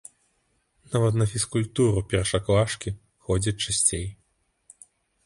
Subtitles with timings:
[0.93, 2.95] Нават на фізкультуру першаклашкі
[3.29, 4.05] ходзяць часцей.